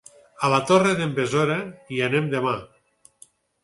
[0.47, 1.59] A la Torre d'en Besora
[1.95, 2.59] hi anem demà.